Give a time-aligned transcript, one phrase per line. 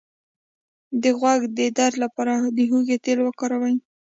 [1.01, 3.75] د غوږ د درد لپاره د هوږې تېل وکاروئ